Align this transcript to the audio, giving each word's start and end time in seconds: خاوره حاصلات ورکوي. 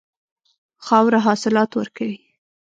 خاوره 0.85 1.19
حاصلات 1.25 1.71
ورکوي. 1.77 2.19